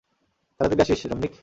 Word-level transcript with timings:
তাড়াতাড়ি 0.59 0.81
আসিস, 0.81 1.01
রামনিক। 1.05 1.33